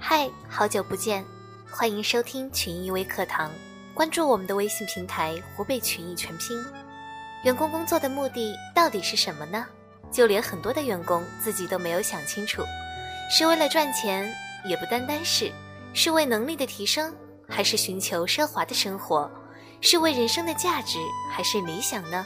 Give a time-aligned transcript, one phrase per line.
[0.00, 1.24] 嗨，好久不见，
[1.68, 3.50] 欢迎收听群益微课堂，
[3.92, 6.56] 关注我们的微信平台“湖北群益全拼”。
[7.44, 9.66] 员工工作的目的到底是什么呢？
[10.10, 12.62] 就连很多的员工自己都没有想清楚，
[13.28, 14.32] 是为了赚钱，
[14.64, 15.52] 也不单单是，
[15.92, 17.12] 是为能力的提升，
[17.48, 19.28] 还是寻求奢华的生活，
[19.80, 20.98] 是为人生的价值，
[21.32, 22.24] 还是理想呢？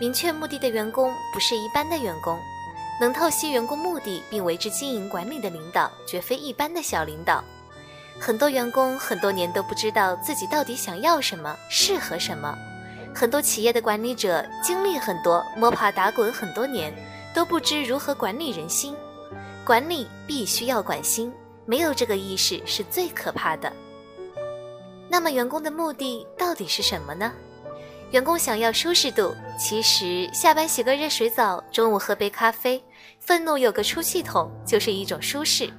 [0.00, 2.38] 明确目的的员工不是一般的员工。
[3.00, 7.42] 能透析员工目的并为之经营管理的领导，绝非一般的小领导。
[8.20, 12.54] 很多员工很多年都不知道自己到底想要什么，适合什么。
[13.14, 16.94] 很多企业的管理者经历很多，摸爬打滚很多年，
[17.34, 18.94] 都不知如何管理人心。
[19.64, 21.32] 管理必须要管心，
[21.64, 23.72] 没有这个意识是最可怕的。
[25.08, 27.32] 那么，员工的目的到底是什么呢？
[28.10, 32.82] 员工想要舒适度，其实下班洗个热水澡，中午喝杯咖啡，
[33.20, 35.72] 愤怒有个出气筒，就是一种舒适。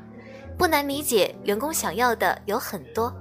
[0.58, 3.14] 不难理解，员工想要的有很多，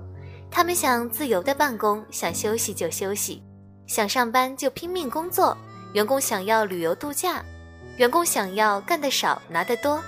[0.48, 3.42] 他们想自由的办公，想休息就休息，
[3.88, 5.56] 想上班就拼命工作。
[5.92, 7.42] 员工想要旅游度假，
[7.96, 10.00] 员工想要干得少拿得多。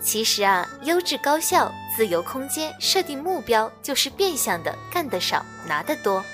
[0.00, 6.24] 其实啊，优质高效、自由空间、设定目标，就是变相的干得少拿得多。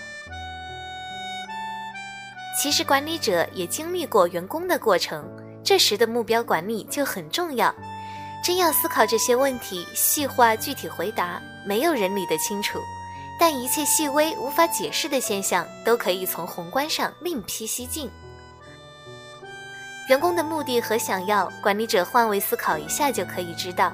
[2.59, 5.29] 其实管理者也经历过员工的过程，
[5.63, 7.75] 这时的目标管理就很重要。
[8.43, 12.79] 真要思考这些问题，细化具体回答，没有人理得清楚。
[13.39, 18.11] 但一切细微无法解释的现象，都可以从宏观上另辟蹊径。
[20.09, 23.93] 员工的目的和想要，管理者换位思考一下就可以知道。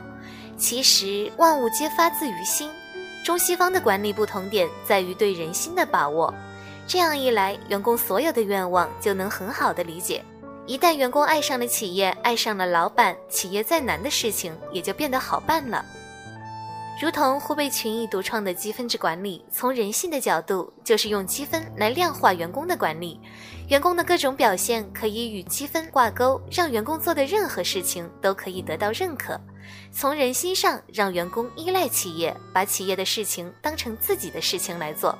[0.56, 2.70] 其实万物皆发自于心，
[3.24, 6.32] 中西方的管理不同点在于对人心的把握。
[6.86, 10.24] 这样一来，员工所有的愿望就能很好的理解。
[10.66, 15.84] 一旦员工爱上了企业，爱上了老板，企业再难的事情也就变得好办了。
[17.00, 23.18] 如同湖北群益独创的积分制管理，从人性的角度，就是用积分来量化员工的管理。
[23.68, 29.40] 员工的各种表现可以与积分挂钩，让员工做的任何事情都可以得到认可。
[29.90, 35.18] 从人心上让员工依赖企业，把企业的事情当成自己的事情来做。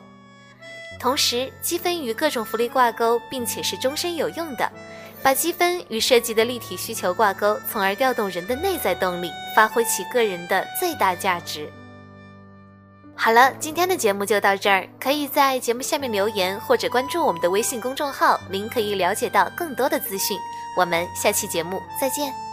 [1.03, 4.71] 同时，积分与各种福利挂钩，并且是终身有用的。
[5.21, 11.69] 把积分与设计的立体需求挂钩，从而调动人的内在动力，发挥其个人的最大价值。
[13.17, 20.39] 好了，今天的节目就到这儿，可以在节目下面留言或者关注我们的微信公众号，您可以了解到更多的资讯。
[20.77, 22.52] 我们下期节目再见。